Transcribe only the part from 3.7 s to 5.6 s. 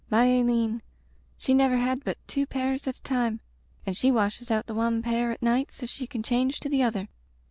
and she washes out the wan pair at